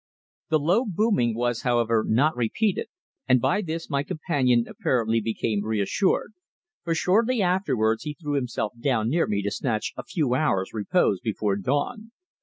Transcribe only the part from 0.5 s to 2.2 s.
low booming was, however,